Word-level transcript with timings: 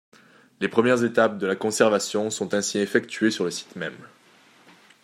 Les 0.61 0.67
premières 0.67 1.03
étapes 1.03 1.37
de 1.37 1.45
la 1.45 1.55
conservation 1.55 2.31
sont 2.31 2.55
ainsi 2.55 2.79
effectuées 2.79 3.29
sur 3.29 3.43
le 3.45 3.51
site 3.51 3.75
même. 3.75 3.95